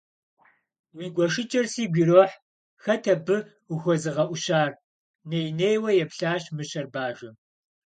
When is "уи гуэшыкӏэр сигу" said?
0.95-1.97